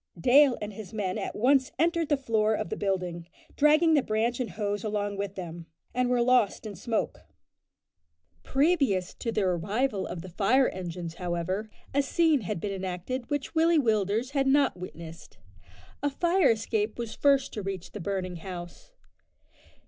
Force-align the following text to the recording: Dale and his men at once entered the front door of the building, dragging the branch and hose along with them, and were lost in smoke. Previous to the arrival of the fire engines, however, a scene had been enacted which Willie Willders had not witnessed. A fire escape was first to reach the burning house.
Dale 0.19 0.57
and 0.59 0.73
his 0.73 0.95
men 0.95 1.19
at 1.19 1.35
once 1.35 1.71
entered 1.77 2.09
the 2.09 2.17
front 2.17 2.27
door 2.29 2.53
of 2.55 2.69
the 2.69 2.75
building, 2.75 3.27
dragging 3.55 3.93
the 3.93 4.01
branch 4.01 4.39
and 4.39 4.49
hose 4.49 4.83
along 4.83 5.15
with 5.15 5.35
them, 5.35 5.67
and 5.93 6.09
were 6.09 6.23
lost 6.23 6.65
in 6.65 6.75
smoke. 6.75 7.19
Previous 8.41 9.13
to 9.13 9.31
the 9.31 9.43
arrival 9.43 10.07
of 10.07 10.23
the 10.23 10.29
fire 10.29 10.67
engines, 10.69 11.13
however, 11.13 11.69
a 11.93 12.01
scene 12.01 12.41
had 12.41 12.59
been 12.59 12.73
enacted 12.73 13.29
which 13.29 13.53
Willie 13.53 13.77
Willders 13.77 14.31
had 14.31 14.47
not 14.47 14.75
witnessed. 14.75 15.37
A 16.01 16.09
fire 16.09 16.49
escape 16.49 16.97
was 16.97 17.13
first 17.13 17.53
to 17.53 17.61
reach 17.61 17.91
the 17.91 17.99
burning 17.99 18.37
house. 18.37 18.93